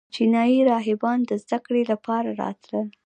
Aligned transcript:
چینایي 0.15 0.59
راهبان 0.71 1.19
د 1.25 1.31
زده 1.43 1.57
کړې 1.65 1.83
لپاره 1.91 2.29
راتلل 2.41 2.87